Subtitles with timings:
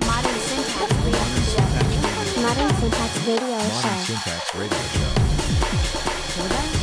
[0.00, 2.42] Modern Syntax Radio Show.
[2.42, 3.12] Modern Syntax
[4.54, 4.78] Radio
[6.76, 6.81] Show.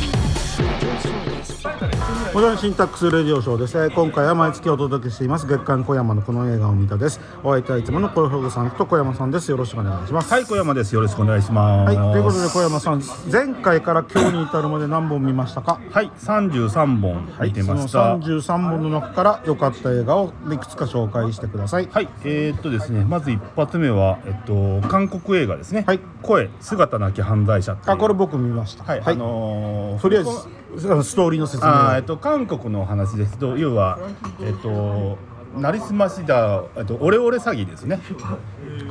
[2.32, 5.46] モダンシンタックスレディオショーです、えー今回は毎月お届けしています。
[5.46, 7.20] 月刊小山のこの映画を見たです。
[7.42, 9.50] お相手はいつもの小山さんと小山さんです。
[9.50, 10.32] よろしくお願いします。
[10.32, 10.94] はい、小山です。
[10.94, 11.96] よろしくお願いします。
[11.96, 15.80] はい、ということで小山さん前回から今日に至るまで何本見ましたか？
[15.90, 17.88] はい、三十三本見てました。
[17.88, 21.88] そのはい、33本の中から良かった映画をいくつか紹介してください。
[22.24, 25.82] えー、っとですね、まず一発目はえっと韓国映画ですね。
[25.86, 26.00] はい。
[26.22, 27.76] 声姿なき犯罪者。
[27.86, 28.84] あこれ僕見ました。
[28.84, 30.30] はい、あのーとりあえず
[30.78, 33.98] ストーリーの説明あーえっと韓国の話ですと、要は
[34.42, 35.18] えっと
[35.58, 38.00] なりすましだえっとオレオレ詐欺ですね。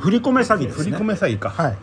[0.00, 1.50] 振り込め詐欺です振りね込め詐欺か。
[1.50, 1.78] はい。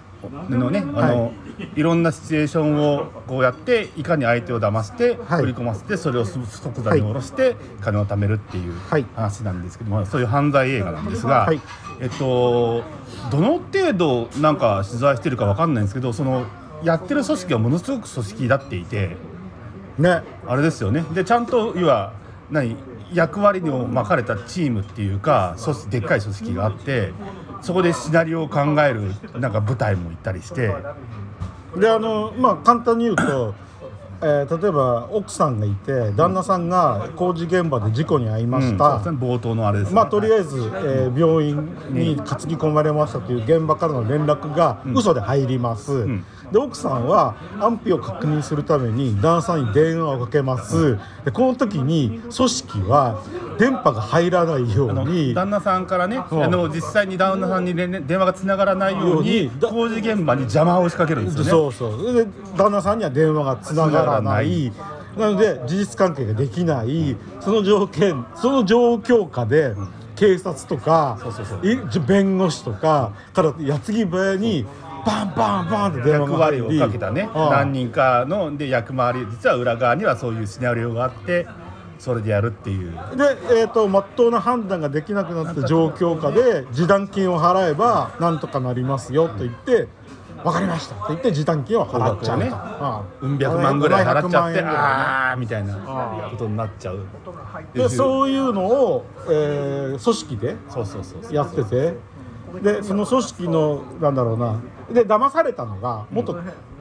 [0.50, 1.32] のね、あの、
[1.76, 5.42] い、ろんなシチュエーションをこうやっていかに相手を騙して、はい。
[5.42, 9.06] 振り込ませてそれを即座に下ろして金を貯めるっていうはい。
[9.16, 11.62] 話なんですけども、そういう犯罪映画なんですが、はい。
[12.00, 12.84] えっと
[13.32, 16.46] どの程度なんか取材してるかわかんないんですけどその
[16.84, 19.18] やってる組織はものすごく組織だっていて
[19.98, 22.14] ねあれですよねでちゃんと要は
[22.50, 22.76] 何
[23.14, 25.56] 役割にまかれたチームっていうか
[25.90, 27.14] でっかい組織があって
[27.62, 30.74] そこでシナリオを考えるなんか舞台も行ったりして。
[31.76, 33.54] であのまあ簡単に言うと、
[34.22, 39.18] えー例えば奥さんがいて旦那さんが工事現場で事故に遭いました、うん。
[39.18, 39.96] 冒頭のあれですね。
[39.96, 41.56] まあとりあえず、えー病院
[41.90, 46.24] に担ぎ込まれましたという現場からの連絡が嘘で入ります、ん。
[46.52, 53.24] で奥さんは安否を確認するために旦那さんに電話をかけます、でこの時に組織は
[53.58, 56.36] 電波が入らないように旦那さんからね、う。
[56.36, 61.50] んあの実際に旦那さんに連連電話がつながらないように工事現場に邪魔を仕掛けるんですよね。
[61.50, 62.14] そうそう。
[62.14, 64.72] で旦那さんには電話がつながらない。
[65.18, 67.16] なので事実関係ができない。
[67.40, 69.76] その条件その状況下で
[70.16, 71.20] 警察とか
[72.08, 74.66] 弁護士とかから矢継ぎ早に
[75.06, 77.30] バンバンバンって役割をかけたね。
[77.34, 77.50] うん。
[77.50, 81.48] 何人かので役回り実は裏側にはそういうシナリオがあって
[82.00, 82.92] それでやるっていう。
[83.16, 89.88] で、えー、と真っ当な判断ができなくなった状況下で示談金を払えばなんとかなりますよと言って
[90.44, 90.96] 分かりました。
[90.96, 92.52] って言って示談金を払っちゃうね
[93.22, 94.70] うんうん百万ぐらい払っちゃって100万円ぐらいね。
[94.70, 95.76] ああみたいな
[96.30, 97.00] ことになっちゃう。
[97.74, 100.56] でそういうのを、えー組織で
[101.32, 101.96] やってて。
[102.62, 104.60] でその組織のなんだろうな。
[104.92, 106.40] で騙されたのが元,、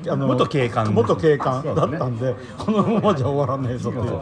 [0.09, 0.93] あの元警官。
[0.95, 4.21] 元警官だったんでこのままじゃ終わらねえぞっていう。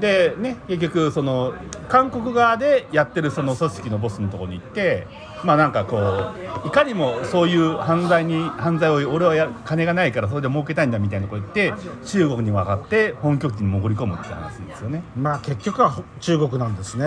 [0.00, 1.54] でね結局その
[1.88, 5.06] 韓国側でやってるその組織のボスのところに行って
[5.46, 5.96] まあなんかこ
[6.64, 11.72] ういかにもそういう犯罪に犯罪を俺はや金がないからそれで儲けたいんだみたいなこと言って
[12.04, 15.04] 中国に分かって本拠地に潜り込むって話ですよね。
[15.16, 17.06] まあ結局は中国なんですね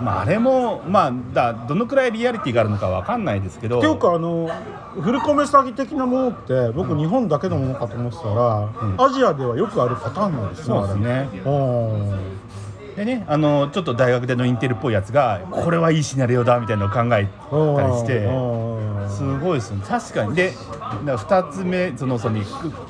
[0.00, 4.48] まああれもまあだどのくらいリアリティがあるのか分かんないですけどっていうかあの
[5.00, 11.28] 振り込め詐欺的なものって僕日本だけのものかと思ってたら、アジアではよくあるパターンなんですねそうですね
[12.96, 17.26] でねあのちょっと大学でのインテルっぽいやつがこれはいいシナリオだみたいなのを考えたり
[17.98, 18.18] して。
[18.26, 18.74] うん
[19.08, 19.80] すごいですね。
[19.86, 20.34] 確かに。
[20.34, 20.52] で
[21.04, 22.40] だ2つ目そのその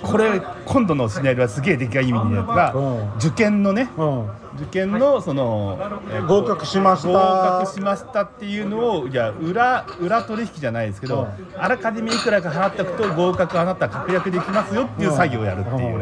[0.02, 3.12] これ今度のシナリオはすげえでかい意味のやつがうん。
[3.16, 4.30] 受験のねうん。
[4.56, 5.78] 受験のその
[6.10, 7.08] えー合格しました。
[7.08, 15.98] 合格しましたっていうのをいや裏裏取引じゃないですけどあらかじめいくらか払っておくと合格あなた確約できますよっていう作業をやるっていう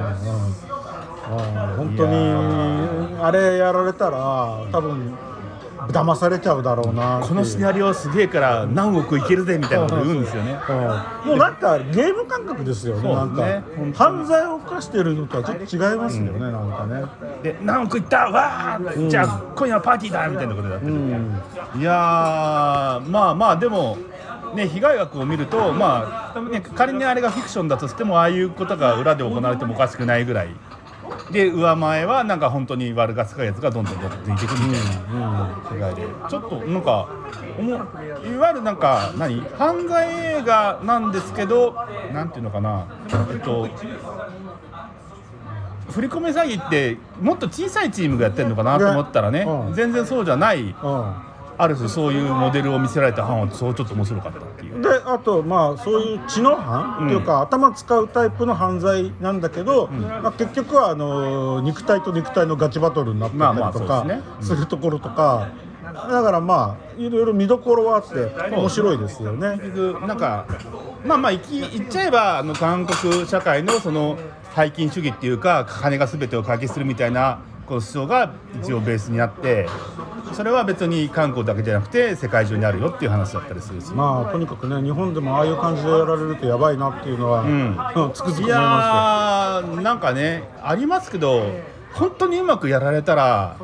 [1.22, 2.14] 本当に
[3.20, 5.14] あれやられたら多分
[5.88, 10.56] 騙されちゃうだろうなこのシナリオすげえから何億いけるぜみたいなこと言うんですよね。
[10.68, 11.28] うん。
[11.30, 13.62] もうなんかゲーム感覚ですよねそうなんか。
[13.94, 17.04] 犯罪を犯してるのとはちょっと違いますよね、なんかね。
[17.42, 23.98] で何億いったわー、じゃあ今夜はパーティーだみたいなことになってる、いやーまあまあでも
[24.54, 30.48] ね被害額を見るとまあね仮にあれがフィクションだとしてもああいうことが裏で行われてもおかしくないぐらい
[31.32, 36.02] で上前はなんか本当に悪がつかいやつがどんどんどんどん抜いていくみたいな世界で。
[36.28, 37.08] ちょっとなんか
[37.58, 41.74] おもいわゆるなんか何犯罪映画なんですけど
[42.12, 42.86] なんていうのかな。
[43.32, 43.68] えっと
[45.90, 49.74] 振り込め詐欺ってもっと小さいチームがやってるのかなと思ったらね、うん。
[49.74, 51.14] 全然そうじゃないうん
[51.58, 54.82] ある種そういうモデルを見せられた班はそうちょっと面白かったっていう。
[54.82, 64.06] であとまあそういう知能犯、っていうか頭使うタイプの犯罪なんだけど、まあ、結局はあの肉体と肉体のガチバトルになってたりとか
[64.40, 65.50] するところとか
[65.82, 69.60] だからまあいろいろ見どころはあって面白いですよね。
[70.06, 70.46] なんか
[71.04, 74.18] まあまあ言っちゃえばあの韓国社会のその
[74.54, 77.40] 背金主義っていうか金が全てを解決するみたいな
[77.72, 79.66] この思想が一応ベースにあって
[80.34, 83.90] それは別に韓国だけじゃなくて世界中にあるよっていう話だったりするし。
[83.92, 91.46] まあとにかくね日本でもああいう感じでやられるとやばいなっていうのは、うん、つくづく思いいやまーなんかねありますけど
[91.94, 93.56] 本当にうまくやられたら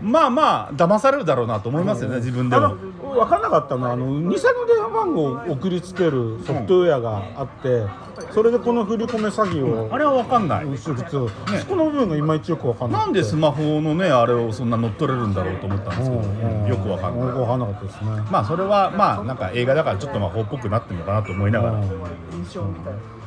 [0.00, 2.76] まあまあ騙されるだろうなと思いますよね、自分でも。
[3.12, 4.42] 分かんなかったのはあの偽の電
[4.82, 7.86] 話番号を送りつけるソフトウェアがあって、
[8.32, 16.22] それでこの振り込め詐欺をあれは分かんない、すると、そこの部分がいまいちよく分かんないなんでスマホのねあれをそんな乗っ取れるんだろうと思ったんですけど、
[16.68, 17.28] よく分かんない。
[17.28, 18.10] よく分かんなかったですね。
[18.30, 21.80] まあそれはまあなんか映画だからちょっと魔法っぽくなってるのかなと思いながら、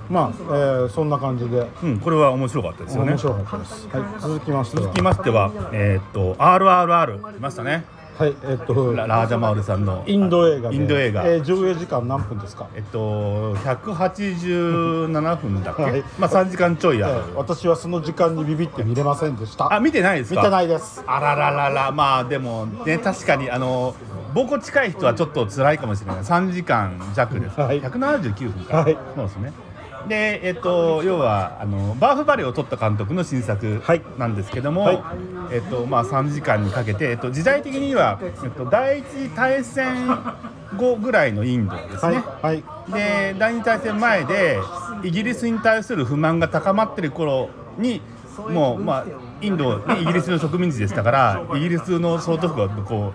[0.10, 1.68] まあ、えーそんな感じで。
[1.84, 3.12] うん、これは面白かったですよね。
[3.12, 4.84] 面白かったです、はい、続きましては。
[4.84, 7.86] 続きましてはえーっと RRR 来ましたね
[8.18, 10.04] はいえっとララージャマウルさんの。
[10.08, 10.70] インド映画。
[10.70, 11.28] でインド映画。
[11.28, 12.68] えー上映時間何分ですか？
[12.74, 16.04] えっと187分だっけ、はい。
[16.18, 19.74] まあ3時間ちょいある、えー私はその時間にビビって見れませんでした。
[19.74, 20.40] あ見てないですか？
[20.42, 21.04] 見てないです。
[21.06, 21.92] あらららら。
[21.92, 23.94] まあでもね確かにあの
[24.34, 26.24] 膀胱近い人はちょっと辛いかもしれない。
[26.24, 27.82] 3時間弱です、はい。
[27.82, 28.98] 179分か、はい。
[29.16, 29.52] そうですね
[30.08, 34.02] でえっと要はあのバーフバレーを撮った監督の新作はい。
[34.18, 35.04] なんですけども、はい。
[35.52, 40.08] えっとまあ、3時間にかけて、えっと、時代的には、えっと、第一次大戦
[40.76, 42.54] 後ぐらいのインドですね、はい。
[42.54, 42.64] はい。
[42.92, 44.60] で第二次大戦前で
[45.04, 48.02] イギリスに対する不満が高まってる頃に
[48.50, 49.06] もうまあ
[49.42, 53.14] インド、ね、イギリスの植民地でしたからイギリスの総督がこ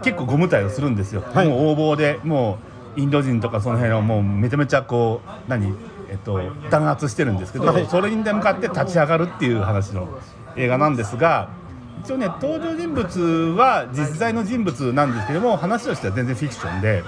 [0.00, 1.48] う結構ご無体をするんですよ、はい。
[1.48, 2.58] もう横暴でも
[2.96, 5.74] うインド人とかその辺をもうめちゃめちゃこう何
[6.10, 6.40] えっと
[6.70, 7.86] 弾圧してるんですけど、はい。
[7.86, 10.08] それに向かって立ち上がるっていう話の
[10.56, 11.48] 映画なんですが
[12.04, 13.20] 一応ね登場人物
[13.56, 17.02] は実在の人物なんですけども話としては全然フィクションで、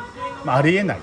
[0.44, 0.99] まあ、ありえない。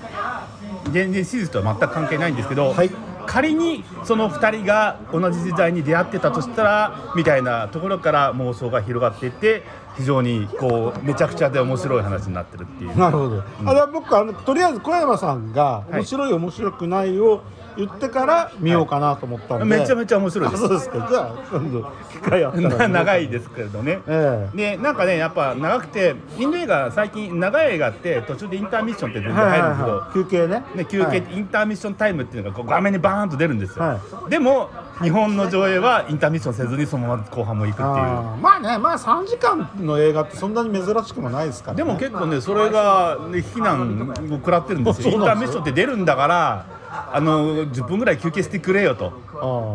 [0.90, 2.90] 全然史実とは全く関係ないんですけど、はい。
[3.24, 9.62] 仮にその2人が同じ時代に出会ってたとしたらみたいなところから妄想が広がっていって
[9.96, 12.98] 非常にこうめちゃくちゃで面白い話になってるっていう。
[12.98, 15.92] なるほど、あれは僕あのとりあえず小山さんがい。
[15.94, 17.42] 面白い面白くないを
[17.76, 20.64] 言ってから見ようかなと思ったんで、めちゃめちゃ面白いです。
[20.64, 21.06] あそうですか。
[21.08, 24.00] じゃあ今度機会あったら長いですけれどね。
[24.06, 24.56] ええ。
[24.56, 30.64] でなんかねやっぱ長くてインド映画最近長い映画って途中でインターミッションって全然入るんですけど、休憩ね。
[30.74, 31.18] ね、休憩、はい。
[31.32, 34.70] インターミッションタイムっていうのが画面にバーンと出るんですよ、はでも
[35.02, 37.88] 日本の上映はインターミッションせずにそのまま後半も行くっていう。
[37.88, 45.12] まあねまあ3時間の映画ってそんなに珍しくもないですから、ね、でも結構ねそれが、ね、非難を食らってる んですよ。
[45.12, 49.12] インターミッションって出るんだからあの10分ぐらい休憩してくれよと。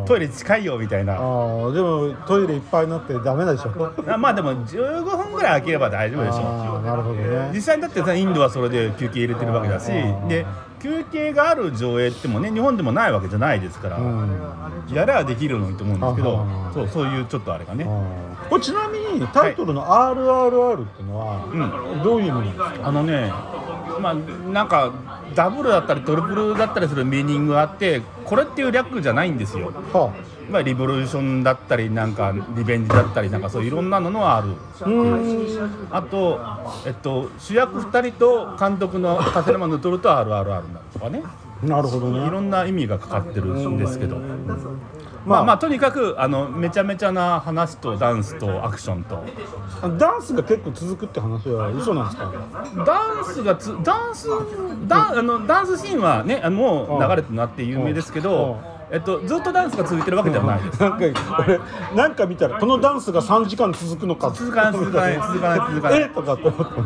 [0.07, 1.15] トイレ近いよみたいな。
[1.15, 3.91] でもトイレいっぱいになってダメでしょ。
[4.07, 6.79] あ まあでも15分ぐらい空ければ大丈夫でしょ。
[6.81, 7.51] なるほどね。
[7.53, 9.91] 実際にだってさインドはそれで休憩入れてるわけだし
[10.27, 10.45] で
[10.79, 14.29] 休憩がある上映ってもね日本でもないわけじゃないですから、うん。
[14.93, 17.87] やればできるのにと思うんですけどそうそういうちょっとあれがね
[18.49, 23.31] これちなみにタイトルの RRR っていうのはどういう意味なんですか、あのね
[23.99, 24.93] まあなんか
[25.35, 29.71] ダブルだったりトリプルだったりするミーニングがあってこれっていう略じゃないんですよ。
[29.93, 30.13] は
[30.49, 35.93] まあ、リボリューションだったりなんかリベンジだったりなんかそういろんなのはあるあ、うーん。
[35.93, 36.39] あと、
[36.85, 41.21] えっと、主役2人と監督のカセルマン・ヌトルと RRR なとかね。
[41.63, 44.17] なるほどいねろんな意味がかかってるんですけど、
[45.27, 49.23] まあまあまあとにかくあのめちゃめちゃな話とダンスとアクションと。
[49.97, 52.31] ダンスが結構続くって話は嘘なんですか？
[52.85, 54.27] ダンスがつダンス
[54.87, 58.57] ダンあのダンスシーンはねあのもう流れてなって有名ですけど、
[58.91, 60.63] えっと、ずっとダンスが続いてるわけではない。
[60.63, 60.81] です。
[60.81, 61.05] なんか
[61.39, 61.59] 俺
[61.95, 64.31] なんか見たらこのダンスが3時間続くのか。
[64.31, 66.01] 続かない続かない続かない続かない。
[66.01, 66.05] え？
[66.07, 66.79] とかって思って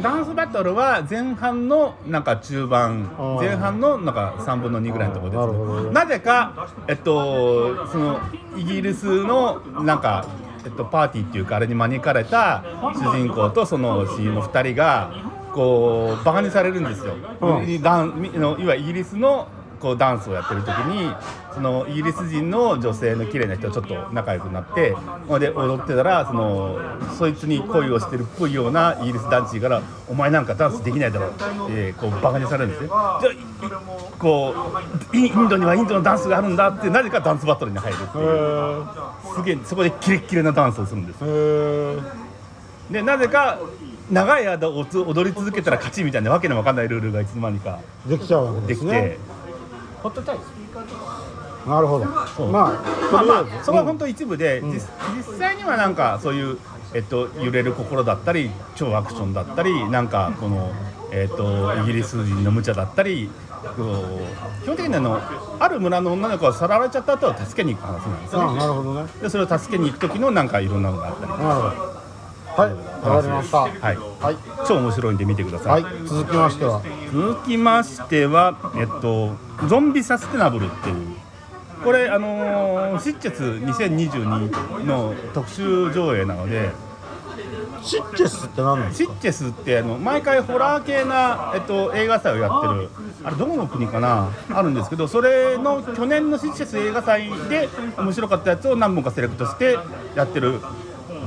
[0.00, 8.20] ダンスバトルは前半のなんか中盤前半のなんか3分の2ぐらいのところですなぜかえっとその
[8.56, 10.26] イギリスのなんか
[10.64, 12.62] えっとパーティーっていうかあれに招かれた
[12.94, 15.10] 主人公とその親友の2人が
[15.52, 17.82] こうバカにされるんですよ、うん。
[17.82, 19.48] ダンみのいわゆるイギリスの
[19.80, 21.12] こうダンスをやってる時に
[21.54, 24.94] そのイギリス人の女性の綺麗な人とちょっと仲良くなって
[25.38, 26.78] で踊ってたらその
[27.16, 31.32] そいつに恋をしてるっぽいようなイギリス男子から「お前なんかダンスできないだろ」っ
[31.68, 32.88] てこうバカにされるんですね。
[32.88, 33.30] じゃ
[34.18, 34.54] こ
[35.12, 38.28] うイインドにはインドのダンスがあるんだってなぜかダンスバトルに入るってへいう。
[38.28, 41.24] ーすげえそこでキレッキレなダンスをするんです。
[42.90, 43.58] でなぜか
[44.10, 49.18] 長い間踊り続けたら勝ちみたいなわけのわかんないルールがいつの間にかできちゃうわけできて、ですね
[50.02, 50.38] ほっとたい
[51.66, 52.04] なるほど。
[52.04, 52.08] う。
[52.08, 54.80] まあまあまあそこは本当一部で、実
[55.16, 56.58] 実際にはなんかそういう
[56.94, 60.72] えっと、揺れる心だったり超アクションだったりなんかこの、
[61.12, 63.30] えっと、イギリス人の無茶だったり
[64.62, 65.20] 基本的にあの
[65.58, 69.10] ある村の女の子がさらわれちゃった後は助けに行く話なんですよあねなるほどね。
[69.20, 71.32] でそれを助けに行く時のなんかいろんなのがあったり。
[71.32, 71.98] なるほど
[72.58, 72.72] はい
[73.06, 73.58] わかりました。
[73.58, 73.70] はい。
[73.80, 74.36] はい、
[74.66, 76.82] 超面白いんで見てくださ、はいい、続きましては。
[77.12, 79.36] 続きましては、えっと、
[79.66, 80.96] ゾンビサステナブルっていう
[81.84, 86.70] これあのーシッチェス2022の特集上映なので
[87.82, 89.12] シッチェスって何なんですか？
[89.12, 92.88] シッチェスってあの毎回ホラー系な、えっと、映画祭をやってる
[93.24, 94.30] あれどこの国かな？
[94.50, 99.78] あるんですけどそれの去年のシッチェス映画祭で面白かったやつを何本かセレクトして
[100.16, 100.60] やってる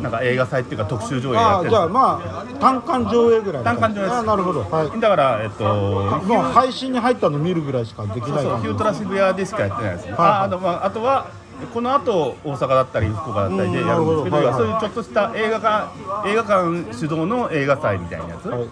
[0.01, 4.15] なんか映画祭っていうか特集上映やってるじゃあまあ単館上映ぐらいの単館上映です。
[4.15, 4.61] あなるほど。
[4.61, 4.99] はい。
[4.99, 10.29] だからえっともう配信に入ったの見るぐらいしかできないそうヒュートラ渋谷でしかやってないですね、はいはい。
[10.29, 11.27] ああとまああとは
[11.73, 14.53] この後大阪だったり福岡だったりでやるんですけど、はいはい。
[14.55, 18.67] そういうちょっとした映画館映画館主導の映画祭みたいなやつ、はい。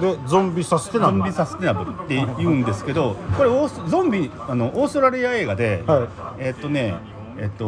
[0.00, 1.18] でゾンビサステナブル。
[1.18, 6.08] ゾンビサステナブルって言うんですけどこれオースゾンビあのオーストラリア映画で、はい。
[6.38, 6.94] えっとね
[7.38, 7.64] えっと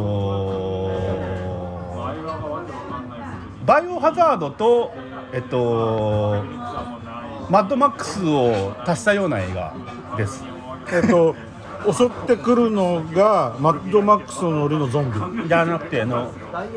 [3.65, 4.93] バイオハザードと
[5.31, 6.43] えっと
[7.49, 9.73] マッドマックスを足したような映画
[10.17, 10.43] です。
[10.91, 11.35] えっと
[11.91, 15.11] 襲ってくるのがマッドマックスのノリのゾン
[15.43, 15.47] ビ。
[15.47, 16.31] じゃなくてあの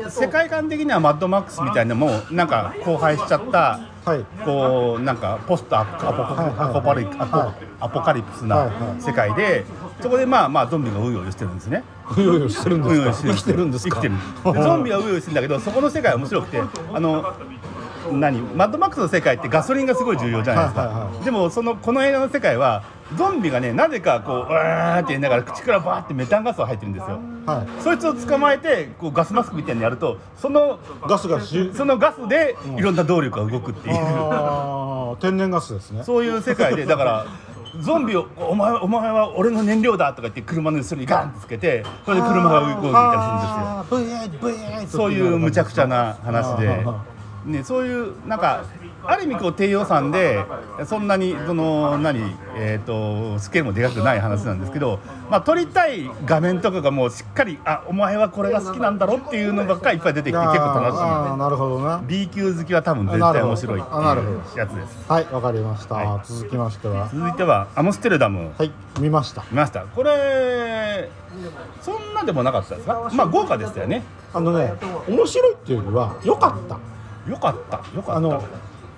[0.09, 4.25] 世界観的にはマッドマックスみたいなのもなんか荒廃しちゃったはい。
[4.43, 6.69] こうなんかポストアポアポはいはい。
[6.69, 7.07] アポパリ
[7.79, 9.01] アポカリプスはいはない。
[9.01, 9.65] 世界で
[10.01, 11.83] そこでまあまあゾンビがうようよしてるんですね。
[12.17, 13.33] うようよしてるんですか？
[13.33, 14.01] 生きてるんですか？
[14.01, 14.53] 生きてる。
[14.53, 16.61] でゾンビはうようよしてるんだけどそこの世界は面白くて
[16.93, 17.33] あの
[18.11, 18.41] 何？
[18.41, 22.83] マッドマックスの世界ってガソリンがすごい重要じゃないですか、でもそのこの映画の世界は
[23.17, 27.19] ゾンビがねなぜかこううわーって言いながら口からバーってメタンガスが入ってるんですよ。
[27.45, 27.67] はい。
[27.81, 36.03] そいつを捕まえてこうガスマスクみたいにやるとそのガスがしそのガスでいろんな動力が動くっていう、あー天然ガスですね。
[36.03, 37.25] そういう世界でだから
[37.81, 44.99] ゾンビをお前お前は俺の燃料だとか言って車の後ろにガンってつけてそれで車が動いたりするんですよ。
[44.99, 46.85] そういう無茶苦茶な話で。
[47.45, 48.65] ね、そういうなんか
[49.07, 50.43] ある意味こう低予算で
[50.85, 52.19] そんなにその何、
[52.57, 52.85] えー、
[53.33, 54.99] とスケールもでかくない話なんですけど、
[55.29, 63.79] まあ、撮りたい画面とかがもうしっかりあお前はこれが好きなんだろっていうのばっかりいっぱい出てきて結構楽しいなるほどな B 級好きは多分絶対面白い。
[63.79, 63.85] や
[64.67, 65.09] つです。
[65.09, 67.09] はいわかりました、は続きましては。
[67.13, 68.51] 続いてはアムステルダム。
[68.57, 69.43] はい見ました。
[69.51, 69.81] 見ました。
[69.81, 71.09] これ
[71.81, 73.09] そんなでもなかったですか？
[73.13, 74.03] まあ豪華でしたよね。
[74.33, 74.73] あのね
[75.07, 76.77] 面白いっていうよりは良かった。
[77.29, 77.77] よかった。
[77.95, 78.15] よかった。
[78.15, 78.43] あの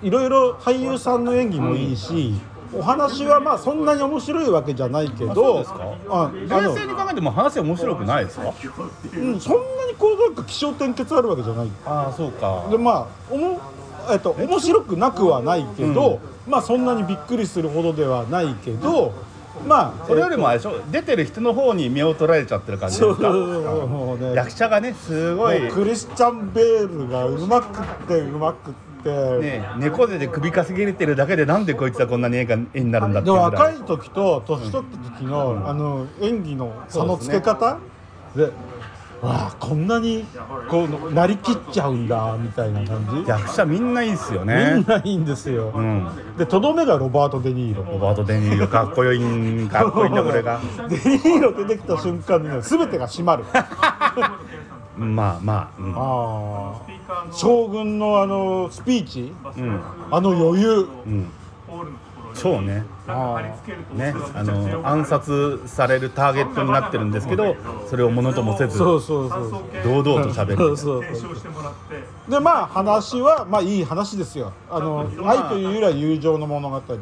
[0.02, 2.34] いろいろ俳優さんの演技もいいし、
[2.72, 5.64] お話はまあそんなに面白いわけじゃないけど
[6.08, 8.52] あ冷静に考えても話面白くないですか？
[9.14, 11.68] うん、そんなにこうなんか起承転結あるわけじゃない。
[11.84, 12.66] ああそうか。
[12.70, 13.60] でまあおも、
[14.10, 19.12] えっと、面白くなくはないけど、まあそんなにびっくりするほどではないけど
[19.66, 20.80] まあそれよりもあえれでしょ？
[20.92, 23.32] 出てる人の方に目を取られちゃってる感っじですか？
[23.32, 37.78] ね役者がねすごいクリスチャン・ベールがうまくってうまくって、ね猫背で首かしげれてるだけでなんでこいつはこんなに絵が絵になるんだって若い時と年取った時の、あの演技の差のつけ方？
[38.36, 38.50] で,、わ
[39.22, 40.24] あこんなに
[40.68, 46.08] こうなりきっちゃうんだみたいな感じ、役者みんないいっすよみんねないいんですよ、うん。
[46.38, 47.84] でとどめがロバート・デ・ニーロ。
[47.92, 48.68] ロバート・デ・ニーロ。
[48.68, 50.60] かっこよいんかっこいいんだこれが。
[50.88, 53.44] デ・ニーロ出てきた瞬間にね全てが閉まる
[55.04, 57.32] まあまあああ。
[57.32, 59.32] 将軍のあのスピーチ？
[59.56, 59.64] うん。
[59.64, 59.80] うん
[60.10, 60.86] あの余裕。
[61.06, 61.26] うん。
[62.32, 62.84] そうね。
[63.08, 63.42] あ
[63.92, 67.56] ねあの暗殺されるターゲットになってるんですけど
[67.88, 70.76] それをものともせず堂々と喋る。
[70.76, 71.04] そう
[72.30, 74.52] でまあ話はまあいい話ですよ。
[74.70, 76.94] あの愛というよりは友情の物語で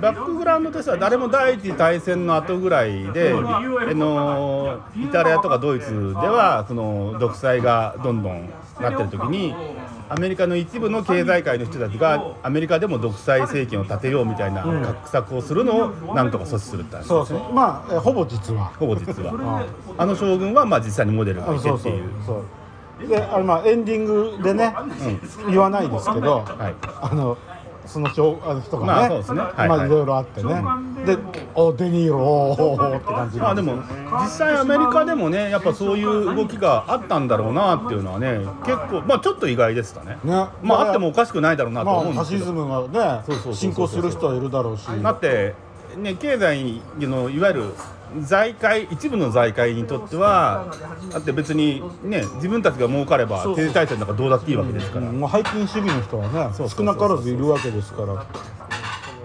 [0.00, 8.48] バックグラウンドとしては誰も第一次大戦の後ぐらいで、あのイタリアとかドイツではその独裁がどんどん
[8.80, 9.54] なってる時に
[10.08, 17.52] アメリカの一部の経済界の人たちがアメリカでも独裁政権を立てようみたいな画策をするのをなんとか阻止するって話そうそう。
[17.52, 18.66] まあえほぼ実は。
[18.78, 19.66] ほぼ実は。
[19.98, 22.04] あの将軍はまあ実際にモデルがいてっていう。
[22.26, 22.44] そう
[23.08, 24.74] であのまあエンディングでね、
[25.48, 26.74] 言わないですけど、はい。
[27.00, 27.36] あの
[27.86, 29.40] その人あの人がね、まあそうですね。
[29.40, 30.62] まあいろいろあってね、
[31.04, 31.18] で
[31.54, 33.82] おデニーロおーって感じまあでも
[34.22, 40.18] 実際アメリカでもねやっぱそういう動きがあったんだろうなっていうのはね結構まあちょっと意外でしたね。
[40.24, 40.46] ね。
[40.62, 42.44] まああってもおかしくないだろうなとまあ思うんですけど。
[42.44, 44.86] ファシズムがね進行する人はいるだろうし。
[44.86, 45.54] だって
[45.96, 47.74] ね経済のいわゆる
[48.20, 50.66] 財界一部の財界にとっては
[51.10, 58.26] だって別にね自分たちが儲かれば定時大戦なんかどうだっていいわけですから、もう背筋主義の人はね少なからずいるわけですから。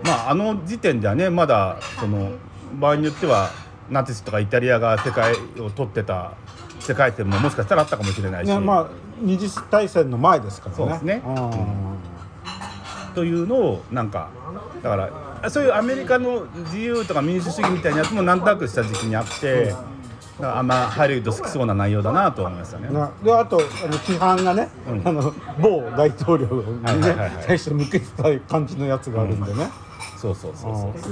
[0.04, 2.32] まああの時点ではねまだその
[2.80, 3.50] 場合によっては
[3.90, 6.34] ナチスとかイタリアが世界を取ってた
[6.80, 8.88] 世界戦ももしかしたらあったかもしれないし、ねまあ
[9.20, 10.78] 二次大戦の前ですからね。
[10.78, 11.22] そうですね。
[11.26, 11.98] うん
[13.18, 14.30] というのをなんか
[14.84, 15.10] だか
[15.42, 19.82] らそういうアメリカの自由とか民主主義みたいなやつもなんとなくした時期にあって、だか
[20.40, 22.90] らあんまハリウッド好きそうな内容だなと思いましたね。
[22.92, 25.02] なであとあの批判がね、うん。
[25.08, 27.36] あの某大統領にね、はいはいはい。
[27.38, 29.68] はい対して向けてた感じのやつがあるんでね、
[30.22, 30.94] そうそうそうそう。
[30.94, 31.12] だか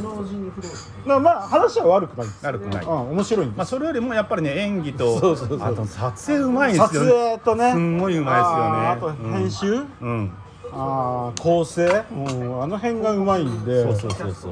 [1.07, 2.85] らまあ話は悪くない悪くない。
[2.85, 7.09] うん、面白いんです、まあそれよりもやっぱりね演技とそうそうそうあと撮影うまいんで撮すよね。
[7.09, 7.71] 影とね。
[7.71, 8.88] すんごいうまいですよね。
[8.88, 10.31] あと編集、うん。
[10.77, 14.51] あー構成、うん、あの辺がうまいんでそうそうそうそう。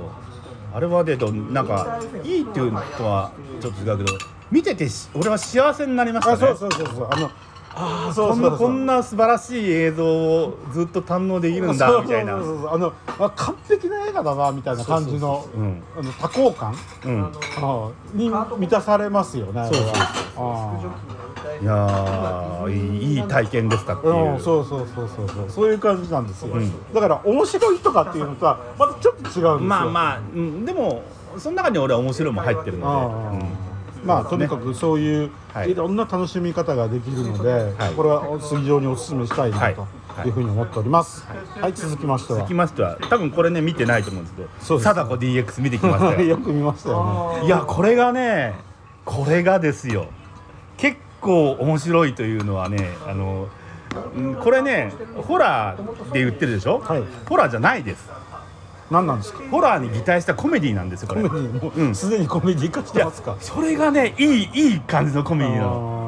[0.74, 4.18] あれはでとなんかいいっていうのとはちょっと違うけど
[4.50, 6.44] 見ててし俺は幸せになりましたね。
[6.52, 7.30] あそうそうそうそうあの
[7.76, 8.58] あーそうこんなそうそう。
[8.58, 12.34] こんな素晴らしい映像をずっと堪能できるんだみたいな。
[12.36, 15.46] あのあ完璧な映画だなみたいな感じの
[16.22, 16.76] 多幸感？
[18.14, 19.70] に満たされますよね
[21.62, 24.40] いやーいい体験でしたっていう。
[24.40, 25.50] そうそうそうそうそう。
[25.50, 26.94] そういう感じなんですよ、ん。
[26.94, 29.60] だから面白いとかっていうのとはまたちょっと違うんですよ。
[29.60, 31.04] まあまあ、うん、でも
[31.38, 35.72] その中に俺は面白いも入ってるあので、ーまあとにかくそういうはい。
[35.72, 37.94] いろんな楽しみ方ができるので、はい。
[37.94, 39.76] これは非常にお勧めしたいなはい。
[39.76, 39.88] と
[40.28, 41.26] いうふうに思っております。
[41.60, 42.40] はい、続きましては。
[42.40, 42.54] 続き。
[42.54, 44.90] ましては多分これね見てないと思うんですけそうです。
[44.90, 46.22] ど貞子 DX 見てきましたよ。
[46.28, 47.46] よく見ましたよね。
[47.46, 48.54] いやこれがね
[49.06, 50.08] これがですよ。
[50.78, 53.48] 結構面白いというのはねあの
[54.18, 54.92] うんこれね
[55.28, 57.04] ホラーで言ってるでしょ、はい。
[57.28, 58.10] ホラーじゃないです
[58.94, 59.40] 何なんですか？
[59.50, 63.36] ホラーに擬態したコメディなんですよこれコメディもうんうすでにコメディ化しいやてますか？
[63.42, 66.00] それがねいいいい感じのコメディなの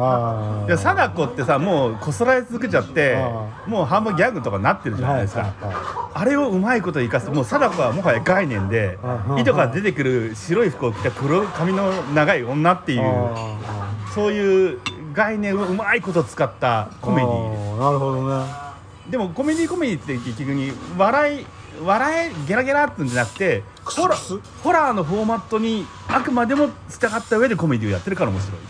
[0.00, 0.64] あ。
[0.68, 14.80] いや貞子ってさもうこすられ続けちゃってあもう半分ギャグとかなってるじゃないですか、あれをうまいこと生かすもう貞子はもはや概念でうん井戸から出てくる白い服を着た黒髪の長い女っていうあそういう
[15.14, 17.80] 概念をうまいこと使ったコメディィ。
[17.80, 18.67] なるほどね。
[19.10, 21.46] でもコメディコメディって結局に笑い
[21.82, 23.62] 笑いゲラゲラってんじゃなくて
[24.02, 24.16] ホラ
[24.62, 28.60] ホラーのフォーマットにあくまでも従った上でコメディをやってるから面白い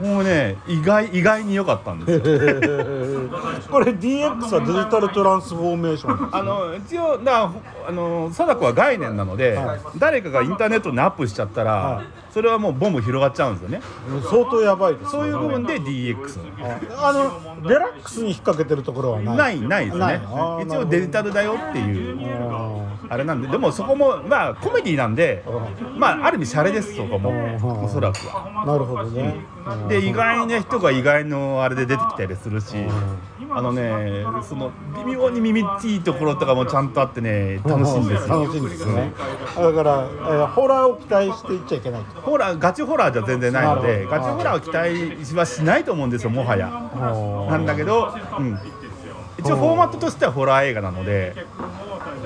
[0.00, 2.22] もうね意外意外に良かったんですよ。
[3.70, 6.28] これ DX はデジタルトランスフォーメーション。
[6.32, 7.50] あの一応だから
[7.88, 9.80] あの貞子は概念なので、はい。
[9.98, 12.04] 誰かがインターネットにアップしちゃったら、はい。
[12.32, 13.80] それはもうボンボン広がっちゃうんですよね。
[14.28, 15.10] 相当やばいです、ね。
[15.10, 16.16] そういう部分で DX
[17.00, 19.36] あのデラックスに引っ掛けてるところはない。
[19.36, 20.20] ないないですね。
[20.66, 22.18] 一応デジタルだよっていう
[22.50, 25.44] ああれなんででもそこもまあコメディなんで
[25.96, 27.30] まあある意味シャレですそこも。
[27.30, 27.84] うん。
[27.84, 28.64] おそらくは。
[28.64, 29.53] ーなるほどね。
[29.88, 32.76] で意外な人が意外のあれで出てきたりするし。
[33.56, 38.40] あのねその微妙に耳っちいところとかもちゃんとあってね楽しいんですよ。
[38.40, 39.12] 楽しいんですね。
[39.56, 42.20] だから、えーホラーを期待していっちゃいけないと。
[42.20, 46.68] ホラーガチホラーじゃ全然ないのでガチホラーを期待はしないと思うんですよもはや。
[47.48, 48.58] なんだけど、うん、
[49.38, 51.46] 一応フォーマットとしてはホラー映画なので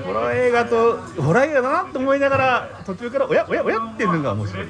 [0.05, 4.67] ホラー映画とホラー映画だなと思いながら途中からおやおやおやっていうのが面白い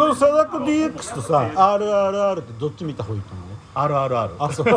[0.00, 4.66] この貞子 DX とさ RRR ってどっち見た方がいいと思う？RRR あそう。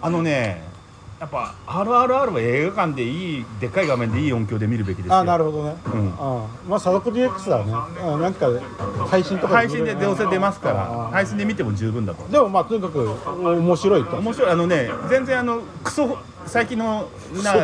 [0.00, 0.62] あのね
[1.20, 5.16] やっぱ RRR は映画館でいいでっかい画面でいい音響で見るべきですよ。
[5.16, 6.14] あなるほどね、うん。
[6.18, 7.72] あまあ貞子 DX だね。
[7.72, 8.48] あなんか
[9.06, 12.26] 配信とか配信でどうせ出ますからあ配信で見ても十分だと。
[12.28, 14.16] でもまあとにかく面白いと。
[14.16, 14.50] 面白い。
[14.50, 17.08] あのね全然あのクソ最近の
[17.42, 17.54] な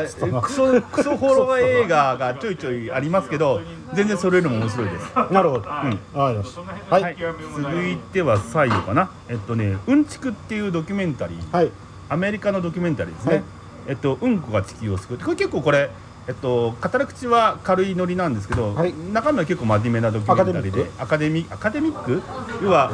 [0.41, 3.61] クソクソホロー映画がちょいちょいありますけど
[3.93, 5.15] 全然それよりも面白いです。
[5.31, 6.61] なるほど、わかりました。
[6.95, 7.17] はいはい、
[7.57, 9.11] 続いては最後かな。
[9.29, 11.55] えっとね「うんちく」っていうドキュメンタリー。
[11.55, 11.71] はい
[12.11, 13.45] アメリカのドキュメンタリーですね、はい。
[13.89, 15.19] えっとうんこが地球を救う。
[15.19, 15.91] これ結構これ
[16.29, 18.93] えっと語り口は軽いノリなんですけど、はい。
[19.13, 22.21] 中身は結構真面目なドキュメンタリーでアカデミアカデミック？
[22.63, 22.91] 要は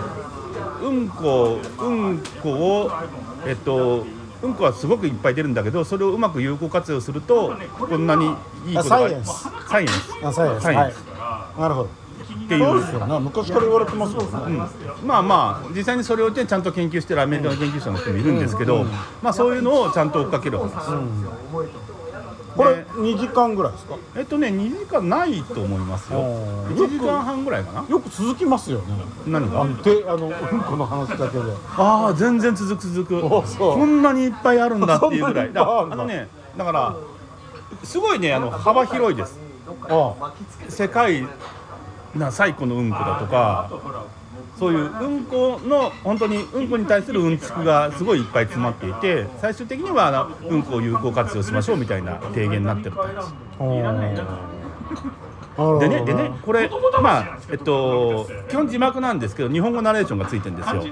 [0.83, 2.91] うんこうんこを
[3.47, 4.07] えっと
[4.43, 8.27] うんこはすごくいっぱい出るんだけどそれをうまく有効活用するとこんなに
[8.67, 9.31] いいことがあサイエンス。
[9.69, 10.35] サイエンス。
[10.35, 10.67] サイエンス。
[10.67, 10.95] はい。
[11.59, 12.06] なるほど
[12.47, 14.61] っていうそうですよね昔から言われてますもんね、
[15.05, 18.85] まあまあ実際にそれを、ね、ちゃんと研究してるアメリカの研究者の人もいるんですけど、
[19.23, 20.71] まあそういうのをちゃんと追っかける話、
[22.57, 22.87] これね。
[22.95, 23.97] 2時間ぐらいですか？
[24.17, 26.21] えっとね2時間ないと思いますよ。
[26.21, 27.85] あー1時間半ぐらいかな。
[27.89, 28.85] よく続きますよね。
[29.27, 29.63] 何が？
[29.63, 31.45] あのてあのうんこの話だけで。
[31.77, 33.29] ああ全然続く続く。
[33.59, 35.51] こんなにいっぱいあるんだっていうぐらい。
[35.55, 36.97] あのねだから
[37.85, 39.39] すごいねあの幅広いです。
[39.91, 40.33] あ。
[40.69, 41.27] 世界
[42.19, 43.71] な最古のうんこだとか。
[44.59, 53.03] そういううんこの本当にうんこに対するうんちくがすごいいっぱい詰まっていて最終的にはうんこを有効活用しましょうみたいな提言になってるって
[55.79, 56.71] でねでねこれ
[57.03, 60.83] まあえっと基本字幕なんですけど日本語ナレーションがついてるんですよ。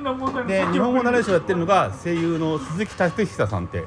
[0.46, 3.84] で日本語ナレーションやってるのが声優の鈴木達久さんって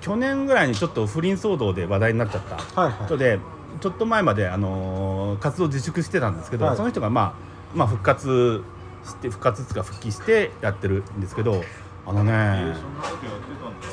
[0.00, 2.40] 去年ぐらいにちょっと不倫騒動で話題になっちゃっ
[2.74, 2.80] た。
[2.80, 3.06] はいはい。
[3.06, 3.38] 人で
[3.80, 6.76] ちょっと前まであのー活動自粛してたんですけど、はい。
[6.76, 7.34] その人がま
[7.74, 8.62] あまあ復活
[9.04, 11.62] して復活つか復帰してやってるんですけど
[12.06, 12.74] あのね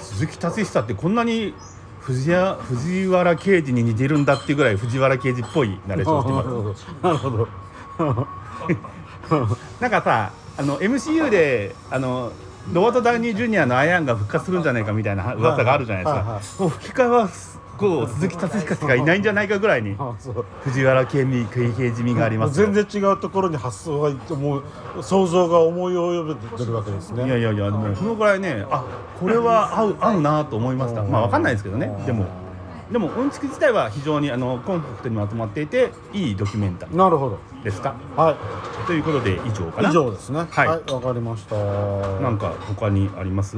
[0.02, 1.54] 鈴木達久ってこんなに
[2.00, 7.04] 藤谷藤原刑事に似てるんだっていうぐらい藤原刑事っぽいナレーションをしてます。
[7.04, 7.48] なるほど。
[9.80, 12.32] なんかさあの MCU であの
[12.71, 17.34] ロバート・ダウニー・ジュニアのアイアンが復活するんじゃないかみたいな噂があるじゃないですか、はいはいもう吹き替えはこ
[17.80, 19.96] う鈴木達彦しかいないんじゃないかぐらいに
[20.64, 22.68] 藤原刑事刑事味がありますよ。
[22.72, 24.64] 全然違うところに発想がいってもう
[25.02, 27.26] 想像が思い及べてるわけですね。
[27.26, 28.84] いやいやいやでもそのぐらいねあ
[29.20, 31.04] これは合う合うなと思いました。
[31.04, 31.92] まあわかんないですけどね。
[32.06, 32.26] でも
[32.92, 37.40] でもうんちく自体は非常にあのコンパクトにまとまっていていいドキュメンタリーなるほど。
[37.64, 37.96] ですか？
[38.16, 38.36] は
[38.86, 39.90] ということで以上かな？
[39.90, 40.46] い以上ですね。
[40.52, 41.56] はいわ、かりました。
[42.22, 43.58] なんか他にあります？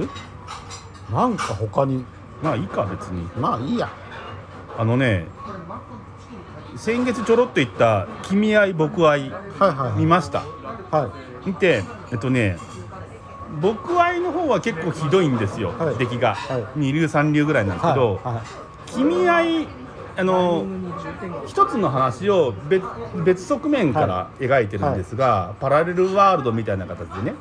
[1.13, 2.05] なんか他に。
[2.41, 3.27] まあいいか別に。
[3.39, 3.89] まあいいや
[4.77, 5.27] あのね
[6.75, 9.99] 先月ちょろっと言った「君愛僕愛はいはい」はい。
[9.99, 10.43] 見ました？
[10.91, 11.07] は
[11.43, 11.47] い。
[11.47, 12.57] 見てえっとね
[13.61, 15.95] 僕愛の方は結構ひどいんですよ、はい。
[15.95, 16.65] 出来が、はい。
[16.75, 18.43] 二流三流ぐらいなんですけど、は
[18.85, 19.67] 君愛
[20.17, 20.65] あの
[21.45, 22.83] 一つの話を別
[23.23, 27.35] 別側面から描いてるんですが、パラレルワールドみたいな形でね。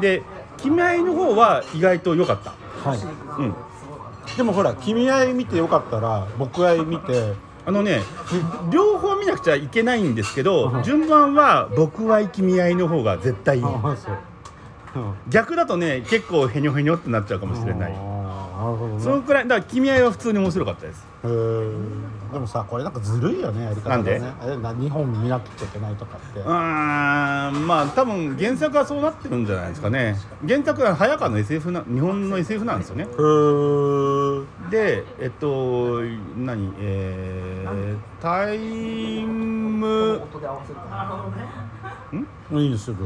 [0.00, 0.22] で
[0.56, 2.54] 君愛の方は意外と良かった。
[2.88, 2.98] はい。
[3.38, 3.54] うん
[4.36, 7.34] でもほら君愛見てよかったら僕愛見て。
[7.68, 7.98] あのね
[8.70, 13.64] 両方見なくちゃいけないんですけど順番は僕愛君愛の方が絶対いい。
[13.64, 14.18] あそう。
[14.94, 15.14] うん。
[15.28, 17.92] 逆だとね結構へにょへにょってなっちゃうかもしれない
[18.56, 19.02] なるほどね。
[19.02, 21.06] そのくらいだから君愛は普通に面白かったです。
[21.22, 21.28] で
[22.38, 24.18] もさこれなんかずるいよねやり方がね。
[24.18, 26.40] なんえな日本見なくちゃいけないとかって。
[26.40, 26.50] うーん
[27.66, 30.16] まあ多分原作はそうなってるんじゃないですかね。
[30.46, 33.06] 原作は早川の SF な日本の SF なんですよね。
[34.70, 36.00] でえっと
[36.36, 36.72] 何？
[36.78, 38.58] えー、タイ
[39.26, 40.20] ム。
[42.52, 42.96] いいですよ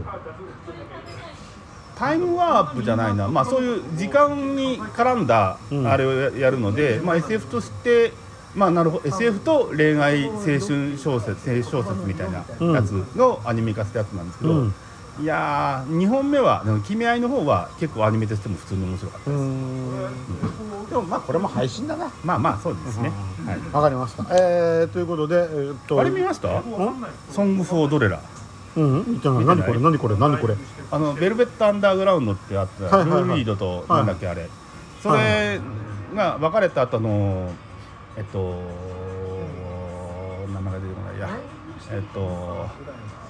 [2.01, 5.87] タイムワープじゃないな、まあ、そういう時間に絡んだうん。
[5.87, 8.13] あれをややるので、まあ、SF として、
[8.55, 9.07] まあ、なるほど。
[9.07, 14.75] SF と恋愛青春小説青小説みたいなやつのアニメ化したやつなんですけど、うん。
[15.21, 20.89] いやー2本目は「君愛」の方は結構アニメとしても普通に面白かったうーん。
[20.89, 22.11] でもまあこれも配信だな。
[22.25, 23.13] まあまあそうですね、
[23.47, 24.25] はい、わかりました。
[24.31, 26.01] えー、ということでえーっと。
[26.01, 26.63] あれ見ました？
[27.31, 28.21] ソング・フォー・ドレラ
[28.77, 29.05] うん。
[29.15, 29.45] 見てない？
[29.45, 29.81] 何これ？
[29.81, 30.17] 何これ？
[30.17, 30.57] 何これ？
[30.91, 33.23] あのベルベット・アンダーグラウンドってあった、はいはいはい。
[33.25, 34.49] ルー・リードとなんだっけあれ、
[35.03, 35.61] それ
[36.15, 37.53] が別れた後の
[38.17, 38.61] えっと
[40.53, 41.17] 名前が出てこない。
[41.17, 41.29] いや
[41.93, 42.69] えっと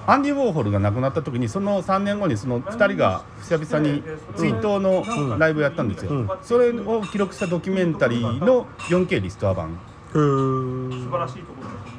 [0.07, 4.03] アンディ・ウォーホルが亡くなった時にその3年後にその2人が久々に
[4.35, 6.29] 追悼のライブをやったんですよ、うん。
[6.43, 9.79] それを記録したドキュメンタリーの 4K リストア版
[10.15, 11.09] へー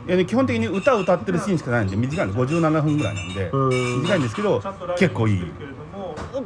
[0.08, 4.02] いやね基本的に歌を歌ってるシーンしかないんで短いの57分ぐらいなんでん。
[4.02, 4.62] 短いんですけど
[4.98, 5.44] 結構いい。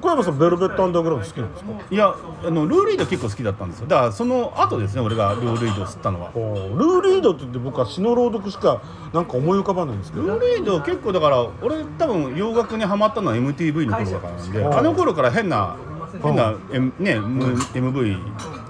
[0.01, 1.71] 小山さんベルベットアンダーグラウンド好きなんですか？
[1.89, 2.13] いや
[2.45, 3.87] あのルー・リード結構好きだったんですよ。
[3.87, 6.31] だからその後ですね俺がルー・リードを知ったのは。
[6.35, 8.81] ルーリードって言って僕は詩の朗読しか
[9.13, 10.25] なんか思い浮かばないんですけど。
[10.25, 15.75] ルー・リード結構だから俺多分洋楽にハマったのは MTV の頃だからなんではいあの頃から変な
[16.21, 17.39] 変な、M ね、M-
[17.73, 18.17] MV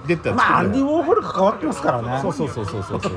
[0.06, 2.18] 出てたまあアンディ・ウォーホル関わってますからね。
[2.22, 3.00] そうそうそうそうそう。
[3.00, 3.12] そう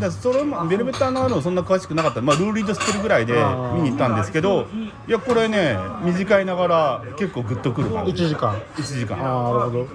[0.00, 2.20] だそれもベルベッターのもそんな詳しくなかった。
[2.20, 3.34] まあルー・リード知ってるぐらいで
[3.74, 4.66] 見に行ったんですけど
[5.06, 8.54] いやこれね短いながら結構グッとくる感1じ時間。
[8.76, 9.16] 1時間。
[9.18, 9.86] ああなるほど。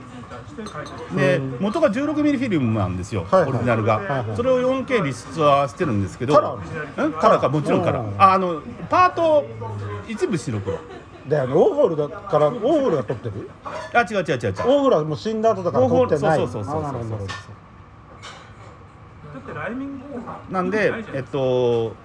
[1.16, 3.50] で元が16ミリフィルムなんですよ、はいはい。
[3.50, 4.36] オリジナルが、はいはい。
[4.36, 6.36] それを 4K リストはしてるんですけど。
[6.36, 7.08] カラー。
[7.08, 8.22] んカラーかもちろんカラうんー。
[8.22, 9.46] ああのパート
[10.08, 10.78] 一部白黒
[11.28, 13.50] であのウォーホルだからウォーホルが撮ってる？
[13.94, 14.50] あ違う違う違う違う。
[14.50, 16.38] ウォーホルはもう死んだ後だから撮ってない。
[16.38, 17.26] そうそうそうそうそうあなるほど
[20.50, 21.96] なんでえっと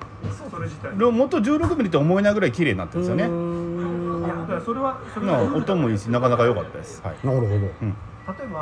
[0.96, 3.28] 元16ミリと思えないぐらい綺麗になってるんですよね。
[5.20, 7.16] まあ音もいいしなかなか良かったです、はい。
[7.24, 7.48] なるほど。
[7.48, 7.94] うん、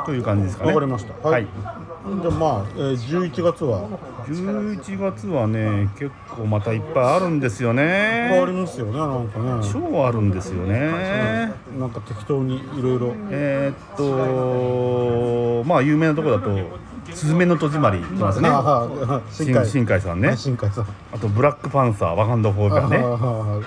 [0.05, 0.69] という感じですかね。
[0.69, 1.27] わかりました。
[1.27, 2.93] はい、じゃあまあ、えー、
[3.31, 3.89] 11月は
[4.27, 9.69] ？11月はね結構またいっぱいあるんですよ変わりねますよねなんかね。
[9.71, 11.53] 超あるんですよね。
[11.77, 13.13] なんか適当にいろいろ。
[13.29, 16.51] えーっとまあ有名なところだと
[17.13, 18.47] 「すずめの戸締まり」いますね。
[18.49, 19.99] ああ新新海。
[19.99, 20.37] さんね。
[20.37, 20.87] 新海さん。
[21.13, 23.65] あと「ブラックパンサー」「ワカンダ・フォーガーね。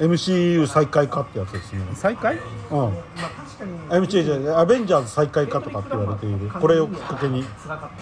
[0.00, 1.80] MCU 再開かってやつですね。
[1.94, 2.38] 再開？
[2.70, 2.92] うん
[3.88, 6.48] MCU じゃないアベンジャーズ再開かとかって言われている。
[6.48, 7.44] これをきっかけに。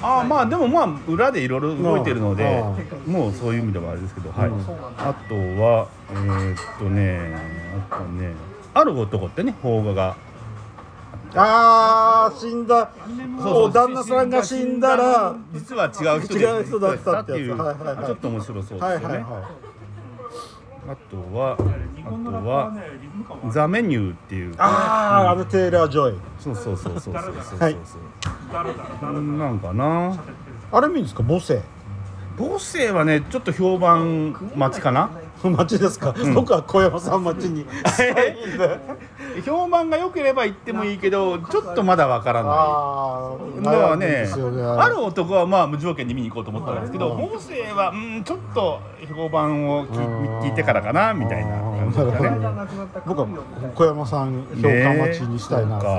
[0.02, 2.62] ああまあでもまあ裏でいろいろ動いてるので
[3.06, 4.48] うもうそういう意味ではあれですけど、はい。
[4.48, 4.60] うん。
[4.60, 7.36] あとはえーっとね
[7.90, 8.32] あとね
[8.74, 10.16] ある男ってね邦画が。
[11.34, 12.90] ああ死んだ。
[13.42, 15.36] そうお旦那さんが死んだら。
[15.52, 17.56] 実は違う人で違う人だったっていう。
[17.56, 18.06] はいはいはい。
[18.06, 19.67] ちょっと面白そうですよね、はいはいはい
[20.88, 21.56] あとはあ
[22.30, 22.72] とは
[23.50, 24.54] ザメニューっていう。
[24.58, 26.18] あああのテイラー・ジョイ。
[26.38, 27.76] そうそうそうそうそうそうそう、はい。
[29.22, 30.16] なんかな。
[30.72, 31.22] あれ見るんですか？
[31.22, 31.62] 母性
[32.38, 35.10] 母性はねちょっと評判待ちかな。
[35.44, 37.60] 待ちですか、僕は小山さん待ちに。
[37.62, 42.48] したいんで評判が良ければ行ってもいいけどちょっとまだわからな
[43.60, 43.64] い。
[43.64, 44.06] だからね。
[44.06, 44.28] ね
[44.78, 47.28] ある男はまあ無条件に見に行こうと思ったんですけどうん。
[47.28, 48.80] 母性はうんちょっと
[49.14, 52.68] 評判を聞聞いてからかなみたいな感じなるほどだね
[53.06, 53.26] 僕は
[53.74, 55.90] 小山さん評価待ちにしたいなと、ね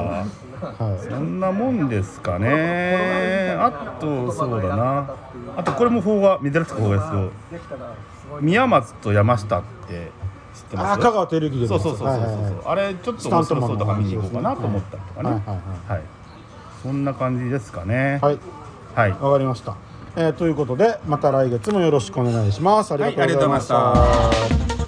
[0.62, 1.10] はい。
[1.10, 3.56] そんなもんですかね。
[3.58, 5.16] あとそうだな。
[5.56, 7.32] あとこれも邦画珍しく邦画ですよ。
[8.42, 10.12] 宮松と山下って
[10.54, 11.00] 知ってます？
[11.00, 12.54] あ香川照之でそうそうそうそうそう、はいはいはい。
[12.66, 15.30] あれちょっと面白そうだから見に行こうかなと思ったりとかね。
[15.30, 16.02] はいはいはい
[16.84, 18.20] そんな感じですかね。
[18.22, 18.40] はい。
[18.96, 19.12] はい。
[19.12, 19.76] わかりました、
[20.16, 22.94] えーということでまた来月もよろしくお願いします。
[22.94, 24.32] ありがとうございました,、は
[24.76, 24.79] い